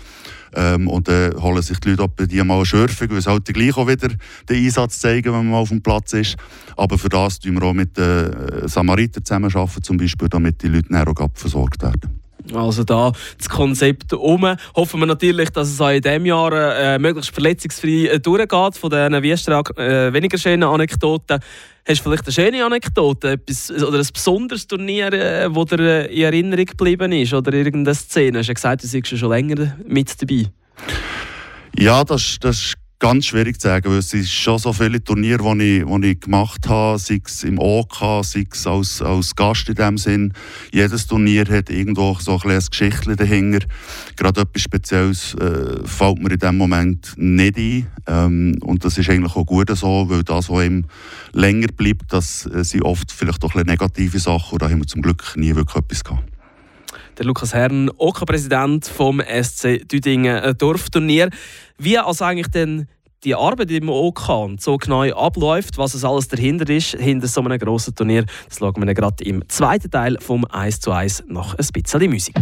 Ähm, 0.54 0.88
und 0.88 1.08
dann 1.08 1.40
holen 1.42 1.62
sich 1.62 1.78
die 1.80 1.90
Leute 1.90 2.08
bei 2.08 2.26
die 2.26 2.42
mal 2.42 2.56
eine 2.56 2.66
Schürfung, 2.66 3.10
weil 3.10 3.20
sie 3.20 3.30
halt 3.30 3.44
gleich 3.46 3.76
auch 3.76 3.88
wieder 3.88 4.08
den 4.08 4.18
Einsatz 4.64 5.00
zeigen, 5.00 5.26
wenn 5.26 5.32
man 5.32 5.50
mal 5.50 5.58
auf 5.58 5.68
dem 5.68 5.82
Platz 5.82 6.12
ist. 6.12 6.36
Aber 6.76 6.98
für 6.98 7.08
das 7.08 7.38
tun 7.40 7.54
wir 7.54 7.62
auch 7.62 7.72
mit 7.72 7.96
den 7.96 8.32
äh, 8.32 8.68
Samaritern 8.68 9.24
zusammenarbeiten, 9.24 9.82
zum 9.82 9.96
Beispiel, 9.96 10.28
damit 10.28 10.62
die 10.62 10.68
Leute 10.68 10.92
näher 10.92 11.12
versorgt 11.34 11.82
werden. 11.82 12.23
Also 12.52 12.84
da 12.84 13.12
das 13.38 13.48
Konzept 13.48 14.12
um. 14.12 14.56
Hoffen 14.76 15.00
wir 15.00 15.06
natürlich, 15.06 15.50
dass 15.50 15.68
es 15.68 15.80
auch 15.80 15.90
in 15.90 16.02
diesem 16.02 16.26
Jahr 16.26 16.52
äh, 16.52 16.98
möglichst 16.98 17.32
verletzungsfrei 17.32 18.08
äh, 18.08 18.20
durchgeht. 18.20 18.76
Von 18.76 18.90
diesen 18.90 19.14
äh, 19.14 20.12
weniger 20.12 20.38
schönen 20.38 20.64
Anekdoten 20.64 21.40
Hast 21.86 21.98
du 21.98 22.04
vielleicht 22.04 22.24
eine 22.24 22.32
schöne 22.32 22.64
Anekdote 22.64 23.32
etwas, 23.32 23.70
oder 23.70 23.98
ein 23.98 24.08
besonderes 24.10 24.66
Turnier, 24.66 25.12
äh, 25.12 25.50
dir 25.50 25.78
äh, 25.80 26.14
in 26.14 26.22
Erinnerung 26.22 26.64
geblieben 26.64 27.12
ist? 27.12 27.34
Oder 27.34 27.52
irgendeine 27.52 27.94
Szene? 27.94 28.38
Hast 28.38 28.48
du 28.48 28.54
gesagt, 28.54 28.84
du 28.84 28.88
bist 28.90 29.18
schon 29.18 29.28
länger 29.28 29.76
mit 29.86 30.10
dabei? 30.20 30.46
Ja, 31.78 32.02
das, 32.02 32.38
das 32.40 32.72
ganz 33.04 33.26
schwierig 33.26 33.60
zu 33.60 33.68
sagen, 33.68 33.90
weil 33.90 33.98
es 33.98 34.08
sind 34.08 34.26
schon 34.26 34.58
so 34.58 34.72
viele 34.72 35.04
Turniere, 35.04 35.54
die 35.58 35.80
ich, 35.80 35.84
die 35.84 36.06
ich 36.06 36.20
gemacht 36.20 36.66
habe, 36.66 36.98
sei 36.98 37.20
es 37.22 37.44
im 37.44 37.58
OK, 37.58 38.24
sei 38.24 38.46
es 38.50 38.66
als, 38.66 39.02
als 39.02 39.36
Gast 39.36 39.68
in 39.68 39.74
dem 39.74 39.98
Sinn. 39.98 40.32
Jedes 40.72 41.06
Turnier 41.06 41.44
hat 41.50 41.68
irgendwo 41.68 42.16
so 42.18 42.32
ein 42.32 42.38
kleines 42.38 42.70
Geschichtchen 42.70 43.14
dahinter. 43.14 43.66
Gerade 44.16 44.40
etwas 44.40 44.62
Spezielles 44.62 45.34
äh, 45.34 45.86
fällt 45.86 46.22
mir 46.22 46.30
in 46.30 46.38
dem 46.38 46.56
Moment 46.56 47.12
nicht 47.18 47.58
ein. 47.58 47.86
Ähm, 48.06 48.58
und 48.62 48.86
das 48.86 48.96
ist 48.96 49.10
eigentlich 49.10 49.36
auch 49.36 49.44
gut 49.44 49.68
so, 49.76 50.08
weil 50.08 50.22
das, 50.22 50.48
was 50.48 50.64
ihm 50.64 50.86
länger 51.34 51.68
bleibt, 51.76 52.10
das 52.10 52.46
äh, 52.46 52.64
sind 52.64 52.86
oft 52.86 53.12
vielleicht 53.12 53.44
auch 53.44 53.54
ein 53.54 53.66
negative 53.66 54.18
Sachen 54.18 54.54
und 54.54 54.62
da 54.62 54.70
haben 54.70 54.78
wir 54.78 54.86
zum 54.86 55.02
Glück 55.02 55.34
nie 55.36 55.54
wirklich 55.54 55.76
etwas 55.76 56.04
gehabt 56.04 56.24
der 57.18 57.26
Lukas 57.26 57.54
Herrn, 57.54 57.90
OK-Präsident 57.96 58.86
vom 58.86 59.20
SC 59.20 59.86
Düdingen 59.86 60.58
Dorfturnier. 60.58 61.30
Wie 61.78 61.96
also 61.96 62.24
eigentlich 62.24 62.48
denn 62.48 62.88
die 63.24 63.34
Arbeit 63.34 63.70
im 63.70 63.88
OK 63.88 64.28
und 64.28 64.60
so 64.60 64.76
genau 64.76 65.02
abläuft, 65.02 65.78
was 65.78 65.94
es 65.94 66.04
alles 66.04 66.28
dahinter 66.28 66.68
ist, 66.68 66.96
hinter 66.96 67.26
so 67.26 67.40
einem 67.40 67.58
grossen 67.58 67.94
Turnier, 67.94 68.24
das 68.48 68.58
schauen 68.58 68.86
wir 68.86 68.94
gerade 68.94 69.24
im 69.24 69.48
zweiten 69.48 69.90
Teil 69.90 70.18
vom 70.20 70.44
1 70.44 70.80
zu 70.80 70.92
1 70.92 71.24
nach 71.28 71.54
ein 71.54 71.66
bisschen 71.72 72.10
Musik. 72.10 72.34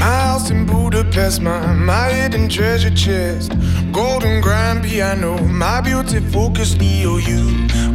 house 0.00 0.50
in 0.50 0.66
Budapest, 0.66 1.40
my, 1.40 1.72
my 1.72 2.10
hidden 2.12 2.48
treasure 2.48 2.90
chest. 2.90 3.52
Golden 3.92 4.42
grand 4.42 4.82
piano, 4.82 5.38
my 5.44 5.80
beauty 5.80 6.20
focus 6.20 6.74
EOU. 6.74 7.40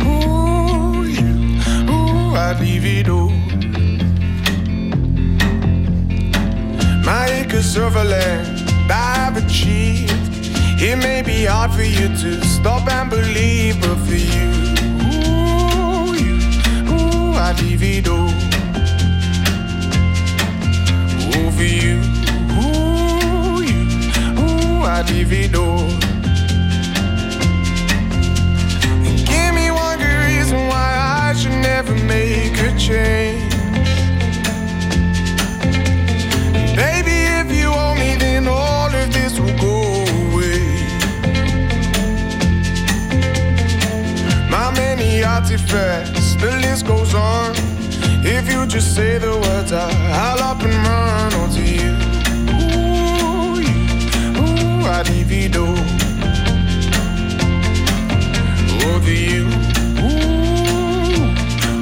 Ooh, 0.06 1.04
you, 1.04 1.60
ooh, 1.92 2.36
I'd 2.36 2.60
leave 2.60 2.86
it 2.86 3.10
all. 3.10 3.58
Acres 7.59 7.75
of 7.75 7.97
I've 8.89 9.35
achieved. 9.35 10.13
It 10.81 10.95
may 10.95 11.21
be 11.21 11.44
hard 11.44 11.71
for 11.71 11.83
you 11.83 12.07
to 12.07 12.41
stop 12.45 12.89
and 12.89 13.09
believe, 13.09 13.81
but 13.81 13.97
for 13.97 14.15
you, 14.15 14.51
ooh, 15.11 16.15
you, 16.15 16.39
ooh, 16.89 17.35
it 17.83 18.07
all. 18.07 18.29
Ooh, 21.35 21.51
for 21.51 21.63
you. 21.63 22.00
I 24.85 25.03
divido. 25.05 25.65
Give 29.27 29.53
me 29.53 29.69
one 29.69 29.97
good 30.00 30.19
reason 30.27 30.59
why 30.67 31.27
I 31.27 31.33
should 31.33 31.59
never 31.62 31.94
make 32.05 32.57
a 32.57 32.77
change. 32.77 33.49
Artifacts, 45.51 46.36
the 46.36 46.51
list 46.62 46.86
goes 46.86 47.16
on. 47.16 47.56
If 48.24 48.51
you 48.51 48.68
just 48.68 48.94
say 48.96 49.18
the 49.18 49.31
words, 49.31 49.72
I'll 49.72 50.44
up 50.44 50.62
and 50.62 50.74
run 50.74 51.34
onto 51.34 51.62
you. 51.62 51.96
Ooh, 52.54 53.57
ooh, 54.38 54.86
I 54.86 55.01
divido 55.04 55.75
over 58.94 59.12
you. 59.12 59.48
Ooh, 60.06 61.31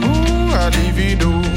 ooh, 0.05 0.53
I 0.53 0.69
divido. 0.71 1.37
Give 1.41 1.56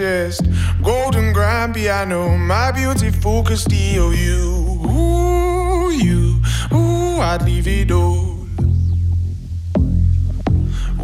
Chest, 0.00 0.42
golden 0.82 1.30
grand 1.30 1.74
piano, 1.74 2.34
my 2.38 2.72
beautiful 2.72 3.44
Castillo. 3.44 4.10
You, 4.10 4.80
ooh, 4.86 5.90
you, 5.90 6.40
ooh, 6.72 7.20
I'd 7.20 7.42
leave 7.42 7.68
it 7.68 7.90
all. 7.90 8.46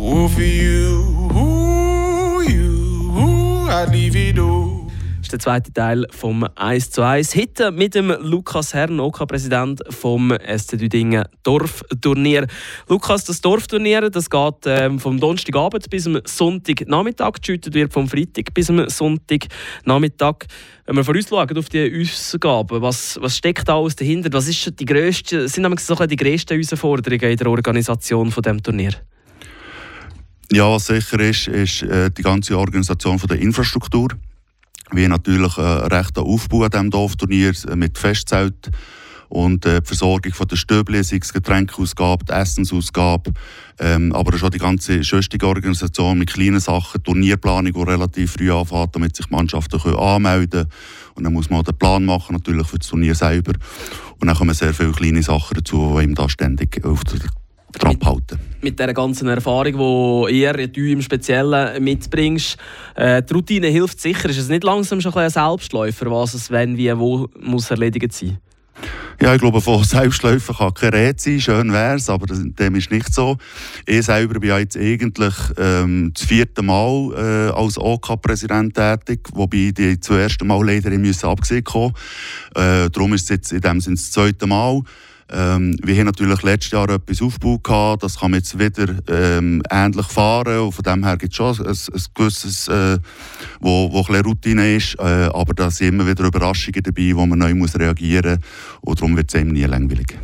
Ooh, 0.01 0.29
for 0.29 0.41
you, 0.41 1.29
ooh, 1.37 2.41
you, 2.41 3.13
ooh, 3.21 3.69
I'd 3.69 3.91
leave 3.91 4.17
it 4.17 4.39
all. 4.39 4.76
Ist 5.27 5.33
der 5.33 5.41
zweite 5.41 5.73
Teil 5.73 6.07
vom 6.11 6.47
1 6.55 6.93
zu 6.93 7.03
1. 7.03 7.35
Heute 7.35 7.73
mit 7.73 7.97
dem 7.97 8.15
Lukas 8.21 8.75
Herrn, 8.75 9.01
OK-Präsident 9.01 9.83
vom 9.91 10.33
SC 10.33 10.79
Düdingen 10.79 11.25
Dorfturnier. 11.43 12.47
Lukas, 12.89 13.25
das 13.25 13.41
Dorfturnier 13.41 14.09
das 14.09 14.31
geht 14.31 14.55
ähm, 14.67 15.01
vom 15.01 15.19
Donnerstagabend 15.19 15.91
bis 15.91 16.07
am 16.07 16.21
Sonntagnachmittag. 16.25 17.41
Geschüttet 17.41 17.75
wird 17.75 17.93
vom 17.93 18.09
Freitag 18.09 18.55
bis 18.55 18.71
am 18.71 18.89
Sonntagnachmittag. 18.89 20.47
Wenn 20.87 20.95
wir 20.95 21.03
vorausschauen 21.03 21.59
auf 21.59 21.69
die 21.71 22.03
Ausgaben, 22.03 22.81
was, 22.81 23.19
was 23.21 23.37
steckt 23.37 23.69
da 23.69 23.77
alles 23.77 23.97
dahinter? 23.97 24.33
Was 24.33 24.47
ist 24.47 24.79
die 24.79 24.85
grösste, 24.85 25.49
sind 25.49 25.81
so 25.81 26.07
die 26.07 26.15
grössten 26.15 26.55
Herausforderungen 26.55 27.33
in 27.33 27.37
der 27.37 27.49
Organisation 27.49 28.31
von 28.31 28.43
dem 28.45 28.63
Turnier? 28.63 28.93
Ja, 30.53 30.71
was 30.71 30.87
sicher 30.87 31.19
ist, 31.19 31.49
ist 31.49 31.83
äh, 31.83 32.13
die 32.13 32.23
ganze 32.23 32.57
Organisation 32.57 33.19
von 33.19 33.27
der 33.27 33.41
Infrastruktur 33.41 34.11
wie 34.93 35.09
natürlich 35.09 35.59
einen 35.59 35.91
äh, 35.91 35.95
rechten 35.95 36.21
Aufbau 36.21 36.65
an 36.65 36.71
diesem 36.71 36.91
Dorfturnier 36.91 37.53
äh, 37.69 37.77
mit 37.77 37.99
Festzelt 37.99 38.71
und 39.29 39.67
äh, 39.67 39.81
die 39.81 39.87
Versorgung 39.87 40.33
von 40.33 40.47
der 40.47 40.57
Stöbli, 40.57 41.03
sei 41.03 41.19
es 41.21 41.33
Getränkeausgabe, 41.33 42.25
die 42.25 42.33
Essensausgabe, 42.33 43.33
ähm, 43.79 44.13
aber 44.13 44.37
schon 44.39 44.51
die 44.51 44.59
ganze 44.59 45.03
schöstige 45.03 45.47
Organisation 45.47 46.19
mit 46.19 46.33
kleinen 46.33 46.61
Sachen, 46.61 47.03
Turnierplanung, 47.03 47.73
die 47.73 47.83
relativ 47.83 48.33
früh 48.33 48.53
anfängt, 48.53 48.95
damit 48.95 49.17
sich 49.17 49.31
Mannschaften 49.31 49.81
können 49.81 49.97
anmelden 49.97 50.51
können. 50.51 50.71
Und 51.15 51.25
dann 51.25 51.33
muss 51.33 51.51
man 51.51 51.61
auch 51.61 51.65
den 51.65 51.77
Plan 51.77 52.05
machen, 52.05 52.35
natürlich 52.35 52.67
für 52.67 52.79
das 52.79 52.89
Turnier 52.89 53.15
selber. 53.15 53.53
Und 54.21 54.29
dann 54.29 54.37
kommen 54.37 54.55
sehr 54.55 54.75
viele 54.75 54.93
kleine 54.93 55.23
Sachen 55.23 55.57
dazu, 55.57 55.97
die 55.99 56.05
ihm 56.05 56.15
da 56.15 56.29
ständig 56.29 56.85
auf 56.85 57.03
der 57.05 57.21
Trab 57.79 58.05
halten. 58.05 58.39
Mit 58.63 58.79
dieser 58.79 58.95
ganzen 58.95 59.29
Erfahrung, 59.29 60.29
die 60.29 60.41
ihr, 60.41 60.67
du 60.69 60.81
im 60.81 61.03
Speziellen 61.03 61.83
mitbringst, 61.83 62.57
äh, 62.95 63.23
die 63.23 63.33
Routine 63.33 63.69
hilft 63.69 64.01
sicher. 64.01 64.29
Ist 64.29 64.39
es 64.39 64.49
nicht 64.49 64.65
langsam 64.65 65.01
schon 65.01 65.15
ein, 65.15 65.31
Selbstläufer, 65.31 66.11
was 66.11 66.35
es 66.35 66.51
wenn, 66.51 66.77
wie, 66.77 66.97
wo 66.97 67.29
muss 67.39 67.71
erledigt 67.71 68.13
sein? 68.13 68.39
Ja, 69.21 69.35
ich 69.35 69.41
glaube, 69.41 69.61
von 69.61 69.83
Selbstläufer 69.85 70.53
kann 70.53 70.75
kein 70.75 70.91
Rät 70.91 71.21
sein. 71.21 71.41
Schön 71.41 71.73
wäre 71.73 71.97
es, 71.97 72.11
aber 72.11 72.27
dem 72.27 72.75
ist 72.75 72.91
nicht 72.91 73.13
so. 73.15 73.39
Ich 73.87 74.05
selber 74.05 74.39
bin 74.39 74.51
ja 74.51 74.59
jetzt 74.59 74.77
eigentlich 74.77 75.35
ähm, 75.57 76.13
das 76.15 76.25
vierte 76.25 76.63
Mal 76.63 77.13
äh, 77.15 77.59
als 77.59 77.79
OK-Präsident 77.79 78.75
tätig, 78.75 79.21
wobei 79.33 79.73
die 79.77 79.99
zwei 80.01 80.21
ersten 80.21 80.47
Mal 80.47 80.65
leider 80.65 80.91
abgesehen 81.29 81.65
musste. 81.73 81.93
Äh, 82.55 82.91
darum 82.91 83.15
ist 83.15 83.25
es 83.25 83.29
jetzt 83.31 83.53
in 83.53 83.61
dem 83.61 83.81
Sinne 83.81 83.97
das 83.97 84.11
zweite 84.11 84.47
Mal. 84.47 84.83
Ähm, 85.29 85.77
wir 85.83 85.97
haben 85.97 86.07
natürlich 86.07 86.43
letztes 86.43 86.71
Jahr 86.71 86.89
etwas 86.89 87.21
aufgebaut, 87.21 88.03
das 88.03 88.21
kann 88.21 88.31
man 88.31 88.41
jetzt 88.41 88.59
wieder 88.59 88.95
ähm, 89.09 89.63
ähnlich 89.71 90.07
fahren. 90.07 90.61
Und 90.61 90.73
von 90.73 90.85
dem 90.85 91.05
her 91.05 91.17
gibt 91.17 91.33
es 91.33 91.37
schon 91.37 91.67
ein, 91.67 91.67
ein 91.67 92.03
gewisses, 92.15 92.69
äh, 92.69 92.99
wo, 93.61 93.91
wo 93.93 94.05
ein 94.09 94.21
Routine 94.23 94.77
ist, 94.77 94.97
äh, 94.99 95.29
aber 95.33 95.55
da 95.55 95.71
sind 95.71 95.89
immer 95.89 96.07
wieder 96.07 96.25
Überraschungen 96.25 96.83
dabei, 96.83 97.13
wo 97.15 97.27
man 97.27 97.39
neu 97.39 97.55
muss 97.55 97.77
reagieren 97.77 98.39
muss. 98.39 98.81
Und 98.83 99.01
darum 99.01 99.17
wird 99.17 99.35
es 99.35 99.41
eben 99.41 99.53
nie 99.53 99.65
langweilig. 99.65 100.17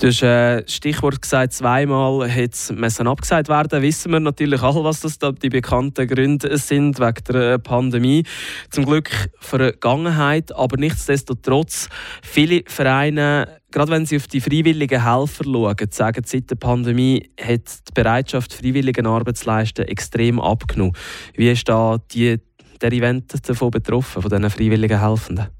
Du 0.00 0.06
hast 0.06 0.22
äh, 0.22 0.66
Stichwort 0.66 1.20
gesagt, 1.20 1.52
zweimal 1.52 2.26
hätte 2.26 2.74
abgesagt 3.04 3.50
werden. 3.50 3.82
Wissen 3.82 4.10
wir 4.12 4.20
natürlich 4.20 4.62
alle, 4.62 4.82
was 4.82 5.00
das 5.00 5.18
da 5.18 5.30
die 5.30 5.50
bekannten 5.50 6.08
Gründe 6.08 6.56
sind 6.56 6.98
wegen 6.98 7.24
der 7.28 7.52
äh, 7.52 7.58
Pandemie. 7.58 8.24
Zum 8.70 8.86
Glück 8.86 9.10
Vergangenheit, 9.40 10.56
aber 10.56 10.78
nichtsdestotrotz 10.78 11.90
viele 12.22 12.62
Vereine, 12.66 13.60
gerade 13.70 13.92
wenn 13.92 14.06
sie 14.06 14.16
auf 14.16 14.26
die 14.26 14.40
freiwilligen 14.40 15.04
Helfer 15.04 15.44
schauen, 15.44 15.76
sagen, 15.90 16.22
seit 16.24 16.50
der 16.50 16.56
Pandemie 16.56 17.28
hat 17.38 17.68
die 17.88 17.92
Bereitschaft, 17.92 18.54
freiwilligen 18.54 19.06
Arbeit 19.06 19.36
zu 19.36 19.48
leisten, 19.48 19.82
extrem 19.82 20.40
abgenommen. 20.40 20.96
Wie 21.34 21.50
ist 21.50 21.68
da 21.68 21.98
die, 22.10 22.38
der 22.80 22.92
Event 22.92 23.34
davon 23.46 23.70
betroffen, 23.70 24.22
von 24.22 24.30
diesen 24.30 24.48
freiwilligen 24.48 24.98
Helfenden? 24.98 25.59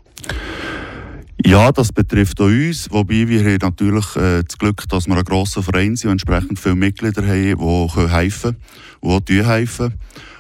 Ja, 1.47 1.73
das 1.73 1.93
betrifft 1.93 2.41
auch 2.41 2.47
uns, 2.47 2.91
wobei 2.91 3.27
wir 3.27 3.41
haben 3.45 3.59
natürlich 3.63 4.17
äh, 4.17 4.43
das 4.43 4.59
Glück, 4.59 4.87
dass 4.89 5.07
wir 5.07 5.17
ein 5.17 5.25
grosser 5.25 5.63
Verein 5.63 5.97
sind 5.97 6.11
und 6.11 6.13
entsprechend 6.13 6.59
viele 6.59 6.75
Mitglieder 6.75 7.23
haben, 7.23 7.59
die 7.59 8.09
helfen 8.09 8.57
können, 9.01 9.25
die 9.25 9.45
helfen. 9.45 9.95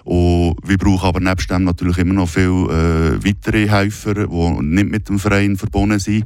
Und 0.04 0.57
wir 0.64 0.78
brauchen 0.78 1.07
aber 1.07 1.21
nebst 1.21 1.50
dem 1.50 1.64
natürlich 1.64 1.99
immer 1.99 2.14
noch 2.14 2.28
viele 2.28 3.19
äh, 3.21 3.25
weitere 3.25 3.69
Helfer, 3.69 4.14
die 4.14 4.62
nicht 4.62 4.90
mit 4.90 5.09
dem 5.09 5.19
Verein 5.19 5.57
verbunden 5.57 5.99
sind. 5.99 6.25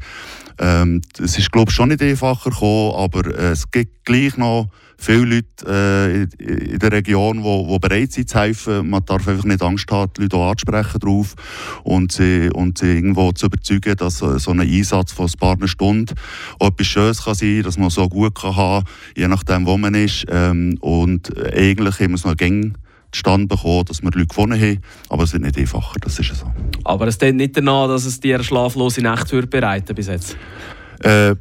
Ähm, 0.58 1.00
es 1.20 1.36
ist, 1.36 1.50
glaube 1.50 1.70
ich, 1.70 1.74
schon 1.74 1.88
nicht 1.88 2.02
einfacher 2.02 2.50
gekommen, 2.50 2.94
aber 2.96 3.26
äh, 3.26 3.50
es 3.50 3.70
gibt 3.70 4.04
gleich 4.04 4.36
noch 4.36 4.68
viele 4.96 5.24
Leute 5.24 6.28
äh, 6.38 6.72
in 6.72 6.78
der 6.78 6.92
Region, 6.92 7.42
die, 7.42 7.72
die 7.72 7.78
bereit 7.80 8.12
sind 8.12 8.28
zu 8.28 8.38
helfen. 8.38 8.88
Man 8.88 9.04
darf 9.04 9.26
einfach 9.26 9.44
nicht 9.44 9.62
Angst 9.62 9.90
haben, 9.90 10.12
die 10.16 10.22
Leute 10.22 10.36
auch 10.36 10.50
anzusprechen 10.50 11.00
drauf 11.00 11.34
und 11.82 12.12
sie, 12.12 12.50
und 12.54 12.78
sie 12.78 12.94
irgendwo 12.94 13.32
zu 13.32 13.46
überzeugen, 13.46 13.96
dass 13.96 14.18
so 14.18 14.50
ein 14.50 14.60
Einsatz 14.60 15.12
von 15.12 15.26
ein 15.26 15.38
paar 15.38 15.68
Stunden 15.68 16.14
etwas 16.60 16.86
Schönes 16.86 17.24
kann 17.24 17.34
sein, 17.34 17.62
dass 17.62 17.76
man 17.76 17.90
so 17.90 18.08
gut 18.08 18.34
kann 18.34 18.54
haben, 18.54 18.86
je 19.16 19.26
nachdem, 19.26 19.66
wo 19.66 19.76
man 19.76 19.94
ist. 19.94 20.24
Ähm, 20.28 20.78
und 20.80 21.36
eigentlich 21.52 21.98
haben 21.98 22.10
wir 22.10 22.16
es 22.16 22.24
noch 22.24 22.36
gängig 22.36 22.74
zustande 23.14 23.46
bekommen, 23.46 23.84
dass 23.86 24.02
wir 24.02 24.10
Leute 24.10 24.26
gewonnen 24.26 24.60
haben. 24.60 24.80
Aber 25.08 25.24
es 25.24 25.32
wird 25.32 25.42
nicht 25.42 25.58
einfacher, 25.58 25.96
das 26.00 26.18
ist 26.18 26.34
so. 26.34 26.52
Aber 26.84 27.06
es 27.06 27.14
steht 27.14 27.34
nicht 27.36 27.56
danach, 27.56 27.88
dass 27.88 28.04
es 28.04 28.20
dir 28.20 28.42
schlaflose 28.42 29.00
Nacht 29.00 29.30
bereiten 29.50 29.94
bis 29.94 30.08
jetzt? 30.08 30.36
Äh, 31.00 31.34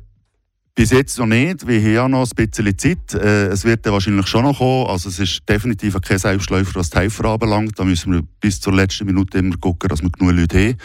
bis 0.75 0.91
jetzt 0.91 1.19
noch 1.19 1.27
nicht. 1.27 1.67
Wir 1.67 1.79
haben 1.79 1.93
ja 1.93 2.07
noch 2.07 2.27
ein 2.27 2.47
bisschen 2.47 2.77
Zeit. 2.77 3.13
Äh, 3.13 3.47
es 3.47 3.63
wird 3.63 3.85
dann 3.85 3.93
wahrscheinlich 3.93 4.27
schon 4.27 4.43
noch 4.43 4.57
kommen. 4.57 4.87
Also 4.87 5.09
es 5.09 5.19
ist 5.19 5.47
definitiv 5.47 5.99
kein 6.01 6.17
Selbstläufer, 6.17 6.75
was 6.75 6.89
die 6.89 6.97
Helfer 6.97 7.25
anbelangt. 7.25 7.77
Da 7.77 7.83
müssen 7.83 8.13
wir 8.13 8.23
bis 8.39 8.59
zur 8.59 8.73
letzten 8.73 9.05
Minute 9.05 9.37
immer 9.37 9.55
gucken, 9.57 9.89
dass 9.89 10.01
wir 10.01 10.09
genug 10.09 10.33
Leute 10.33 10.57
haben. 10.57 10.77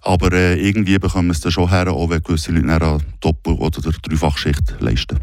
Aber 0.00 0.32
äh, 0.32 0.60
irgendwie 0.60 0.98
bekommen 0.98 1.28
wir 1.28 1.32
es 1.32 1.40
dann 1.40 1.52
schon 1.52 1.68
her, 1.68 1.88
auch 1.92 2.10
wenn 2.10 2.22
gewisse 2.22 2.52
Leute 2.52 2.84
eine 2.84 2.98
Doppel- 3.20 3.54
oder 3.54 3.80
Dreifachschicht 3.80 4.76
leisten. 4.80 5.20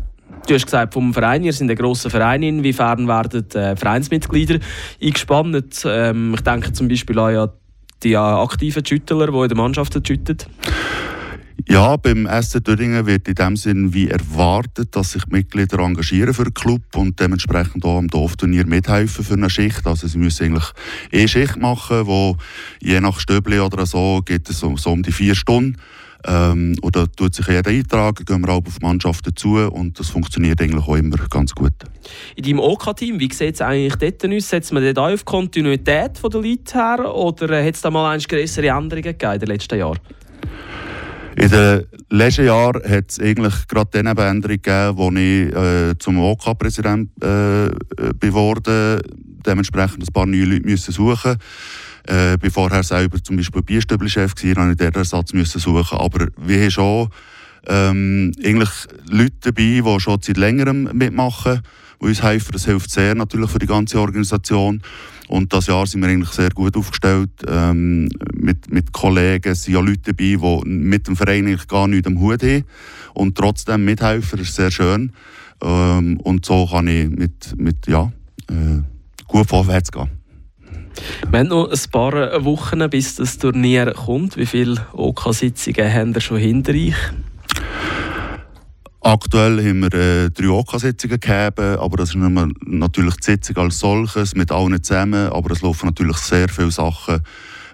Du 0.47 0.53
hast 0.53 0.63
gesagt, 0.63 0.93
vom 0.93 1.13
Verein, 1.13 1.43
ihr 1.43 1.51
seid 1.51 1.69
ein 1.69 1.75
grosser 1.75 2.09
Verein. 2.09 2.41
Inwiefern 2.41 3.05
werden 3.05 3.51
äh, 3.51 3.75
Vereinsmitglieder 3.75 4.59
eingespannt? 5.03 5.83
Ähm, 5.85 6.35
ich 6.35 6.41
denke 6.41 6.71
zum 6.71 6.87
Beispiel 6.87 7.19
an 7.19 7.33
ja, 7.33 7.53
die 8.01 8.15
aktiven 8.15 8.85
Schüttler, 8.85 9.27
die 9.27 9.37
in 9.37 9.47
der 9.49 9.57
Mannschaft 9.57 10.07
schütten. 10.07 10.37
Ja, 11.67 11.97
beim 11.97 12.29
SC 12.41 12.63
Thüringen 12.63 13.05
wird 13.07 13.27
in 13.27 13.35
dem 13.35 13.57
Sinn 13.57 13.93
wie 13.93 14.07
erwartet, 14.07 14.95
dass 14.95 15.11
sich 15.11 15.27
Mitglieder 15.27 15.79
engagieren 15.79 16.33
für 16.33 16.45
den 16.45 16.53
Club 16.53 16.95
und 16.95 17.19
dementsprechend 17.19 17.83
auch 17.83 17.97
am 17.97 18.07
Dorfturnier 18.07 18.65
mithelfen 18.65 19.25
für 19.25 19.33
eine 19.33 19.49
Schicht. 19.49 19.85
Also 19.85 20.07
sie 20.07 20.17
müssen 20.17 20.45
eigentlich 20.45 20.71
eine 21.11 21.27
Schicht 21.27 21.57
machen, 21.57 22.07
wo 22.07 22.37
je 22.79 23.01
nach 23.01 23.19
Stöbli 23.19 23.59
oder 23.59 23.85
so 23.85 24.21
geht 24.23 24.49
es 24.49 24.59
so, 24.59 24.77
so 24.77 24.91
um 24.91 25.03
die 25.03 25.11
vier 25.11 25.35
Stunden. 25.35 25.75
Ähm, 26.25 26.75
da 26.91 27.05
tut 27.05 27.35
sich 27.35 27.47
jeder 27.47 27.69
eintragen, 27.69 28.25
gehen 28.25 28.41
wir 28.45 28.53
auch 28.53 28.65
auf 28.65 28.81
Mannschaften 28.81 29.35
zu 29.35 29.57
und 29.57 29.99
das 29.99 30.09
funktioniert 30.09 30.61
eigentlich 30.61 30.83
auch 30.83 30.95
immer 30.95 31.17
ganz 31.29 31.53
gut. 31.53 31.73
In 32.35 32.43
deinem 32.43 32.59
OK-Team, 32.59 33.19
wie 33.19 33.31
sieht 33.31 33.55
es 33.55 33.61
eigentlich 33.61 33.95
dort 33.95 34.25
aus? 34.25 34.49
Setzt 34.49 34.73
man 34.73 34.83
dort 34.83 34.97
auf 34.97 35.25
Kontinuität 35.25 36.21
der 36.23 36.41
Leute 36.41 36.73
her 36.73 37.15
oder 37.15 37.63
hat 37.63 37.75
es 37.75 37.81
da 37.81 37.91
mal 37.91 38.17
größere 38.17 38.67
Änderungen 38.67 39.03
gegeben 39.03 39.33
in 39.33 39.39
den 39.39 39.49
letzten 39.49 39.79
Jahren? 39.79 39.99
In 41.35 41.51
den 41.51 41.85
letzten 42.09 42.45
Jahren 42.45 42.81
hat 42.83 43.11
es 43.11 43.19
eigentlich 43.19 43.67
gerade 43.67 43.89
diese 43.93 44.15
Veränderung 44.15 44.59
gegeben, 44.59 44.97
wo 44.97 45.11
ich 45.11 45.55
äh, 45.55 45.97
zum 45.99 46.19
OK-Präsident 46.19 47.11
äh, 47.21 47.69
geworden 48.19 49.01
dementsprechend 49.47 50.03
ein 50.03 50.13
paar 50.13 50.25
neue 50.25 50.45
Leute 50.45 50.65
müssen 50.65 50.91
suchen 50.91 51.37
äh, 52.07 52.37
bin 52.37 52.51
vorher 52.51 52.83
selber 52.83 53.21
zum 53.23 53.37
Beispiel 53.37 53.61
Bierstübelchef 53.61 54.35
gewesen, 54.35 54.57
habe 54.57 54.71
ich 54.71 54.77
den 54.77 54.93
Ersatz 54.93 55.33
müssen 55.33 55.59
suchen. 55.59 55.97
Aber 55.97 56.27
wir 56.37 56.61
haben 56.61 56.71
schon 56.71 57.09
ähm, 57.67 58.31
eigentlich 58.43 58.69
Leute 59.09 59.51
dabei, 59.51 59.81
die 59.81 59.99
schon 59.99 60.21
seit 60.21 60.37
längerem 60.37 60.89
mitmachen, 60.93 61.61
die 62.01 62.05
uns 62.05 62.23
helfen. 62.23 62.51
Das 62.53 62.65
hilft 62.65 62.89
sehr 62.89 63.15
natürlich 63.15 63.49
für 63.49 63.59
die 63.59 63.67
ganze 63.67 63.99
Organisation. 63.99 64.81
Und 65.27 65.51
das 65.51 65.67
Jahr 65.67 65.85
sind 65.85 66.01
wir 66.01 66.09
eigentlich 66.09 66.29
sehr 66.29 66.51
gut 66.51 66.77
aufgestellt. 66.77 67.31
Ähm, 67.47 68.07
mit, 68.33 68.71
mit 68.71 68.93
Kollegen 68.93 69.51
es 69.51 69.63
sind 69.63 69.73
ja 69.73 69.81
Leute 69.81 70.13
dabei, 70.13 70.63
die 70.63 70.69
mit 70.69 71.07
dem 71.07 71.17
Verein 71.17 71.47
eigentlich 71.47 71.67
gar 71.67 71.87
nichts 71.87 72.07
am 72.07 72.19
Hut 72.19 72.43
haben 72.43 72.63
und 73.13 73.37
trotzdem 73.37 73.83
mithelfen. 73.83 74.39
Das 74.39 74.47
ist 74.47 74.55
sehr 74.55 74.71
schön. 74.71 75.11
Ähm, 75.61 76.19
und 76.21 76.45
so 76.45 76.67
kann 76.67 76.87
ich 76.87 77.09
mit, 77.09 77.57
mit 77.57 77.87
ja, 77.87 78.11
äh, 78.49 78.81
gut 79.27 79.49
vorwärts 79.49 79.91
gehen. 79.91 80.16
Wir 81.29 81.39
haben 81.39 81.47
noch 81.47 81.69
ein 81.69 81.91
paar 81.91 82.43
Wochen, 82.45 82.89
bis 82.89 83.15
das 83.15 83.37
Turnier 83.37 83.93
kommt. 83.93 84.37
Wie 84.37 84.45
viele 84.45 84.85
OK-Sitzungen 84.93 85.93
haben 85.93 86.13
wir 86.13 86.21
schon 86.21 86.37
hinter 86.37 86.73
euch? 86.73 86.95
Aktuell 89.01 89.63
haben 89.65 89.81
wir 89.81 89.93
äh, 89.93 90.29
drei 90.31 90.49
OK-Sitzungen 90.49 91.19
gehabt, 91.19 91.59
aber 91.59 91.97
das 91.97 92.09
ist 92.09 92.15
natürlich 92.15 93.15
die 93.15 93.23
Sitzung 93.31 93.57
als 93.57 93.79
solches 93.79 94.35
mit 94.35 94.51
allen 94.51 94.83
zusammen, 94.83 95.29
aber 95.29 95.51
es 95.51 95.61
laufen 95.61 95.85
natürlich 95.85 96.17
sehr 96.17 96.49
viele 96.49 96.71
Sachen 96.71 97.21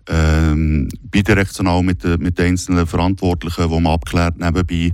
ähm, 0.10 0.90
bidirektional 1.10 1.82
mit, 1.82 2.04
mit 2.20 2.38
den 2.38 2.48
einzelnen 2.48 2.86
Verantwortlichen, 2.86 3.70
die 3.70 3.80
man 3.80 3.94
abklärt 3.94 4.38
nebenbei. 4.38 4.92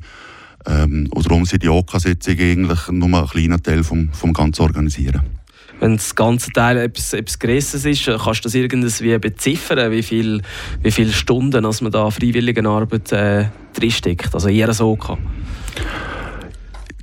Ähm, 0.66 1.08
und 1.12 1.26
darum 1.26 1.46
sind 1.46 1.64
die 1.64 1.70
OK-Sitzungen 1.70 2.40
eigentlich 2.40 2.88
nur 2.90 3.22
ein 3.22 3.28
kleiner 3.28 3.62
Teil 3.62 3.84
vom, 3.84 4.12
vom 4.14 4.34
ganzen 4.34 4.62
Organisieren. 4.62 5.39
Wenn 5.80 5.96
das 5.96 6.16
ganze 6.16 6.52
Teil 6.52 6.78
etwas, 6.78 7.14
etwas 7.14 7.40
Größeres 7.40 7.86
ist, 7.86 8.06
kannst 8.06 8.44
du 8.44 8.44
das 8.44 8.56
irgendwie 8.56 9.18
beziffern, 9.18 9.92
wie 9.92 10.04
viele 10.04 10.42
wie 10.82 10.92
viel 10.92 11.12
Stunden 11.12 11.64
dass 11.64 11.82
man 11.82 11.92
da 11.92 12.10
freiwilligen 12.10 12.66
Arbeit 12.66 13.12
äh, 13.12 13.46
drinsteckt, 13.74 14.34
also 14.34 14.50
jeder 14.50 14.74
so 14.74 14.96
kann? 14.96 15.20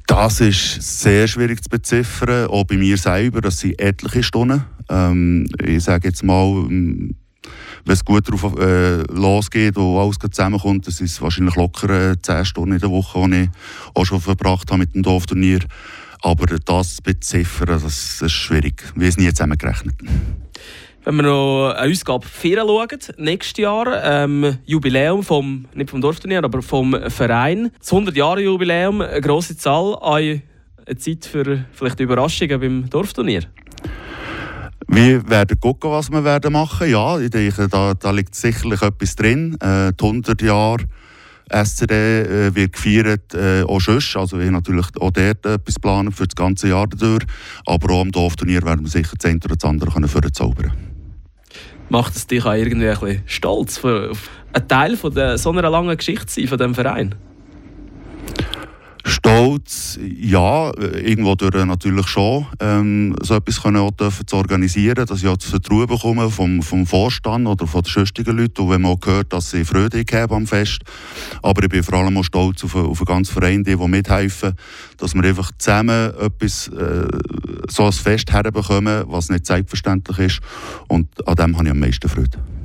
Das 0.07 0.41
ist 0.41 1.03
sehr 1.03 1.27
schwierig 1.27 1.63
zu 1.63 1.69
beziffern, 1.69 2.47
auch 2.47 2.65
bei 2.65 2.77
mir 2.77 2.97
selber. 2.97 3.41
Das 3.41 3.59
sind 3.59 3.81
etliche 3.81 4.23
Stunden. 4.23 4.65
Ähm, 4.89 5.49
ich 5.65 5.83
sage 5.83 6.09
jetzt 6.09 6.23
mal, 6.23 6.47
ähm, 6.69 7.17
wenn 7.85 7.93
es 7.93 8.05
gut 8.05 8.29
darauf 8.29 8.59
äh, 8.59 9.03
losgeht 9.13 9.77
und 9.77 9.99
alles 9.99 10.17
zusammenkommt, 10.19 10.87
das 10.87 11.01
ist 11.01 11.21
wahrscheinlich 11.23 11.57
locker 11.57 12.13
äh, 12.13 12.17
10 12.21 12.45
Stunden 12.45 12.73
in 12.73 12.79
der 12.81 12.91
Woche, 12.91 13.29
die 13.29 13.43
ich 13.43 13.49
auch 13.95 14.05
schon 14.05 14.21
verbracht 14.21 14.71
habe 14.71 14.79
mit 14.81 14.95
dem 14.95 15.03
Dorfturnier. 15.03 15.61
Aber 16.27 16.47
das 16.65 17.01
beziffern, 17.01 17.69
das, 17.69 17.83
das 17.85 18.23
ist 18.23 18.33
schwierig. 18.33 18.83
Wir 18.97 19.13
sind 19.13 19.23
nie 19.23 19.33
zusammengerechnet. 19.33 19.95
Wenn 21.05 21.15
wir 21.15 21.23
noch 21.23 21.73
eine 21.73 21.89
Ausgabe 21.89 22.27
4 22.27 22.59
schauen, 22.59 22.89
nächstes 23.19 23.63
Jahr, 23.63 24.03
ähm, 24.03 24.59
Jubiläum 24.65 25.23
vom, 25.23 25.67
nicht 25.73 25.91
vom 25.91 26.01
Dorfturnier, 26.01 26.43
aber 26.43 26.63
vom 26.63 26.97
Verein. 27.11 27.71
Das 27.79 27.93
100-Jahre-Jubiläum, 27.93 29.03
eine 29.03 29.21
grosse 29.21 29.57
Zahl, 29.57 29.97
eine 30.03 30.43
Zeit 30.99 31.27
für 31.27 31.65
vielleicht 31.71 32.01
Überraschungen 32.01 32.59
beim 32.59 32.91
Dorfturnier. 32.91 33.43
Wir 34.89 35.29
werden 35.29 35.61
gucken, 35.61 35.93
was 35.93 36.11
wir 36.11 36.25
werden 36.25 36.53
machen. 36.53 36.91
Ja, 36.91 37.21
ich 37.21 37.31
denke, 37.31 37.69
da, 37.69 37.95
da 37.95 38.11
liegt 38.11 38.35
sicherlich 38.35 38.83
etwas 38.83 39.15
drin. 39.15 39.57
Äh, 39.61 39.93
die 39.93 40.05
100 40.05 40.43
Jahre 40.43 40.87
SCD 41.49 41.93
äh, 41.93 42.55
wird 42.55 42.73
gefeiert, 42.73 43.35
äh, 43.35 43.63
auch 43.63 43.81
sonst. 43.81 44.17
Also 44.17 44.39
wir 44.39 44.51
natürlich 44.51 44.87
auch 45.01 45.11
dort 45.11 45.47
etwas 45.47 45.79
planen 45.79 46.13
für 46.13 46.27
das 46.27 46.35
ganze 46.35 46.69
Jahr 46.69 46.87
dadurch. 46.87 47.25
Aber 47.65 47.95
auch 47.95 48.01
am 48.01 48.11
Dorfturnier 48.11 48.63
werden 48.63 48.85
wir 48.85 48.91
sicher 48.91 49.15
das 49.17 49.31
eine 49.31 49.41
oder 49.45 49.57
das 49.57 49.69
andere 49.69 49.91
können 49.91 50.33
zaubern 50.33 50.73
Macht 51.89 52.17
es 52.17 52.27
dich 52.27 52.45
auch 52.45 52.53
irgendwie 52.53 52.89
ein 52.89 52.99
bisschen 52.99 53.23
stolz, 53.27 53.79
für, 53.79 54.13
ein 54.53 54.69
Teil 54.69 54.97
von 54.97 55.15
der, 55.15 55.39
so 55.39 55.53
einer 55.53 55.71
langen 55.71 55.97
Geschichte 55.97 56.27
sein 56.29 56.49
von 56.49 56.59
diesem 56.59 56.75
Verein? 56.75 57.15
Stolz, 59.09 60.01
ja, 60.19 60.73
irgendwo 60.77 61.37
durch 61.37 61.65
natürlich 61.65 62.09
schon, 62.09 62.47
ähm, 62.59 63.15
so 63.23 63.37
etwas 63.37 63.63
können 63.63 63.77
auch 63.77 63.93
dürfen 63.93 64.27
zu 64.27 64.37
organisieren, 64.37 65.07
dass 65.07 65.23
ich 65.23 65.29
auch 65.29 65.37
das 65.37 65.49
Vertrauen 65.49 65.87
bekomme 65.87 66.29
vom, 66.29 66.61
vom 66.61 66.85
Vorstand 66.85 67.47
oder 67.47 67.69
von 67.69 67.83
den 67.83 67.93
sonstigen 67.93 68.37
Leuten, 68.37 68.63
und 68.63 68.71
wenn 68.71 68.83
man 68.83 68.93
auch 68.93 69.07
hört, 69.07 69.33
dass 69.33 69.51
sie 69.51 69.65
Freude 69.65 70.03
haben 70.13 70.35
am 70.35 70.47
Fest. 70.49 70.81
Aber 71.41 71.63
ich 71.63 71.69
bin 71.69 71.85
vor 71.85 71.95
allem 71.95 72.17
auch 72.17 72.25
stolz 72.25 72.65
auf, 72.65 72.75
auf 72.75 72.99
den 72.99 73.05
ganzen 73.05 73.33
Verein, 73.33 73.63
die, 73.63 73.77
die 73.77 73.89
mithelfen, 73.89 74.55
dass 74.97 75.15
wir 75.15 75.23
einfach 75.23 75.53
zusammen 75.57 76.13
etwas, 76.21 76.67
äh, 76.69 77.07
so 77.69 77.87
ein 77.87 77.93
Fest 77.93 78.33
herbekommen, 78.33 79.05
was 79.07 79.29
nicht 79.29 79.47
selbstverständlich 79.47 80.19
ist. 80.19 80.41
Und 80.89 81.07
an 81.29 81.37
dem 81.37 81.57
habe 81.57 81.67
ich 81.67 81.71
am 81.71 81.79
meisten 81.79 82.09
Freude. 82.09 82.56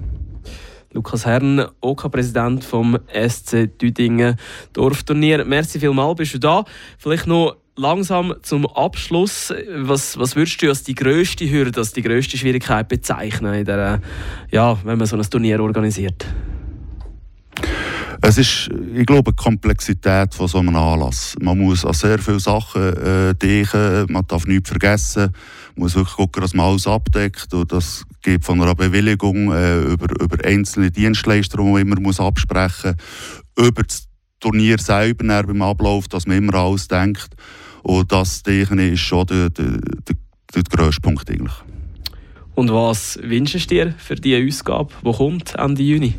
Lukas 0.94 1.26
Herrn, 1.26 1.66
OK-Präsident 1.80 2.64
vom 2.64 2.98
SC 3.08 3.68
Düdingen 3.80 4.36
Dorfturnier. 4.74 5.46
Merci 5.46 5.80
vielmals, 5.80 6.18
bist 6.18 6.34
du 6.34 6.40
da. 6.40 6.66
Vielleicht 6.98 7.28
noch 7.28 7.56
langsam 7.78 8.34
zum 8.42 8.68
Abschluss. 8.68 9.54
Was, 9.78 10.20
was 10.20 10.36
würdest 10.36 10.62
du 10.62 10.70
als 10.70 10.84
die 10.84 10.96
grösste 10.96 11.50
Hürde, 11.50 11.80
als 11.80 11.94
die 11.94 12.02
grösste 12.02 12.38
Schwierigkeit 12.38 12.88
bezeichnen, 12.88 13.54
in 13.54 13.66
der, 13.66 14.02
ja, 14.52 14.78
wenn 14.84 14.98
man 14.98 15.08
so 15.08 15.16
ein 15.16 15.24
Turnier 15.24 15.62
organisiert? 15.62 16.26
Es 18.24 18.38
ist, 18.38 18.70
ich 18.96 19.06
glaube, 19.08 19.32
die 19.32 19.36
Komplexität 19.36 20.36
von 20.36 20.48
so 20.48 20.60
einem 20.60 20.76
Anlass. 20.76 21.36
Man 21.42 21.58
muss 21.58 21.84
an 21.84 21.94
sehr 21.94 22.20
viele 22.20 22.40
Sachen 22.40 22.96
äh, 22.96 23.34
denken, 23.34 24.06
man 24.10 24.28
darf 24.28 24.46
nichts 24.46 24.70
vergessen, 24.70 25.34
man 25.76 25.84
muss 25.84 25.96
wirklich 25.96 26.16
gucken, 26.16 26.42
dass 26.42 26.54
man 26.54 26.68
alles 26.68 26.86
abdeckt. 26.86 27.52
Und 27.52 27.72
das 27.72 28.04
geht 28.22 28.46
von 28.46 28.62
einer 28.62 28.76
Bewilligung 28.76 29.52
äh, 29.52 29.82
über, 29.82 30.08
über 30.22 30.46
einzelne 30.46 30.92
Dienstleister, 30.92 31.58
die 31.58 31.64
man 31.64 31.82
immer 31.82 32.00
muss 32.00 32.20
absprechen 32.20 32.96
muss, 33.58 33.68
über 33.68 33.82
das 33.84 34.08
Turnier 34.40 34.78
selber 34.78 35.44
beim 35.44 35.62
Ablauf, 35.64 36.08
dass 36.08 36.28
man 36.28 36.38
immer 36.38 36.54
alles 36.54 36.88
denkt. 36.88 37.30
Und 37.82 38.12
das, 38.12 38.44
denke 38.44 38.92
ist 38.92 39.00
schon 39.00 39.26
der, 39.26 39.50
der, 39.50 39.80
der, 39.80 40.16
der 40.54 40.64
grösste 40.64 41.02
Punkt 41.02 41.28
eigentlich. 41.30 41.54
Und 42.54 42.72
was 42.72 43.18
wünschst 43.24 43.72
du 43.72 43.76
dir 43.76 43.96
für 43.98 44.16
diese 44.16 44.46
Ausgabe, 44.46 44.94
die 45.04 45.12
kommt 45.12 45.56
Ende 45.56 45.82
Juni? 45.82 46.14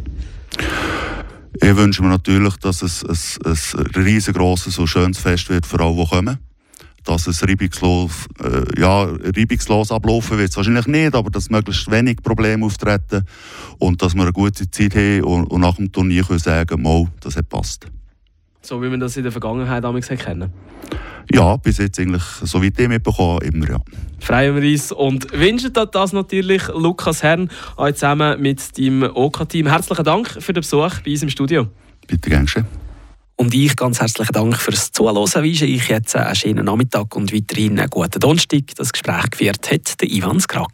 Ich 1.61 1.77
wünsche 1.77 2.03
mir 2.03 2.09
natürlich, 2.09 2.57
dass 2.57 2.83
es 2.83 3.05
ein, 3.05 3.55
ein 3.81 3.87
riesengroßes 4.05 4.79
und 4.79 4.87
schönes 4.87 5.19
Fest 5.19 5.49
wird 5.51 5.67
für 5.67 5.81
alle, 5.81 5.95
die 5.95 6.07
kommen. 6.07 6.39
Dass 7.05 7.27
es 7.27 7.43
reibungslos, 7.43 8.29
äh, 8.43 8.81
ja, 8.81 9.03
reibungslos 9.03 9.91
ablaufen 9.91 10.39
wird. 10.39 10.57
Wahrscheinlich 10.57 10.87
nicht, 10.87 11.15
aber 11.15 11.31
dass 11.31 11.51
möglichst 11.51 11.91
wenig 11.91 12.23
Probleme 12.23 12.65
auftreten 12.65 13.27
und 13.79 14.01
dass 14.01 14.15
wir 14.15 14.23
eine 14.23 14.33
gute 14.33 14.71
Zeit 14.71 14.95
haben 14.95 15.23
und, 15.23 15.45
und 15.47 15.61
nach 15.61 15.77
dem 15.77 15.91
Turnier 15.91 16.25
können 16.25 16.39
sagen 16.39 16.83
können, 16.83 17.11
das 17.21 17.37
hat 17.37 17.49
passt. 17.49 17.87
So 18.63 18.81
wie 18.81 18.91
wir 18.91 18.99
das 18.99 19.17
in 19.17 19.25
der 19.25 19.33
Vergangenheit 19.33 19.85
damals 19.85 20.09
kennen. 20.09 20.53
Ja, 21.33 21.57
bis 21.57 21.79
jetzt 21.79 21.99
eigentlich, 21.99 22.23
so 22.23 22.63
weit 22.63 22.79
ich 22.79 22.89
mitbekommen 22.89 23.41
immer, 23.43 23.69
ja. 23.69 23.81
Freuen 24.21 24.61
wir 24.61 24.71
uns 24.71 24.93
und 24.93 25.33
wünschen 25.33 25.73
das 25.73 26.13
natürlich 26.13 26.69
Lukas 26.69 27.23
Herrn 27.23 27.51
euch 27.77 27.95
zusammen 27.95 28.41
mit 28.41 28.77
dem 28.79 29.03
OK-Team. 29.03 29.67
Herzlichen 29.67 30.05
Dank 30.05 30.29
für 30.41 30.53
den 30.53 30.61
Besuch 30.61 31.01
bei 31.05 31.11
uns 31.11 31.23
im 31.23 31.29
Studio. 31.29 31.67
Bitte, 32.07 32.31
gern 32.31 32.47
schön. 32.47 32.65
Und 33.37 33.55
ich 33.55 33.75
ganz 33.75 34.01
herzlichen 34.01 34.33
Dank 34.33 34.57
fürs 34.57 34.93
Zuhören. 34.93 35.43
Wünsche 35.43 35.67
ich 35.67 35.89
jetzt 35.89 36.15
einen 36.15 36.35
schönen 36.35 36.65
Nachmittag 36.67 37.17
und 37.17 37.35
weiterhin 37.35 37.81
einen 37.81 37.91
guten 37.91 38.21
Donnerstag. 38.21 38.63
Das 38.77 38.93
Gespräch 38.93 39.31
geführt 39.31 39.71
hat 39.71 40.01
der 40.01 40.09
Ivan 40.09 40.39
Skrak. 40.39 40.71